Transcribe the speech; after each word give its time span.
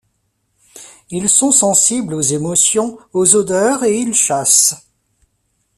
Ils 1.11 1.29
sont 1.29 1.51
sensibles 1.51 2.15
aux 2.15 2.21
émotions, 2.21 2.97
aux 3.13 3.35
odeurs 3.35 3.83
et 3.83 3.99
ils 3.99 4.15
chassent. 4.15 4.87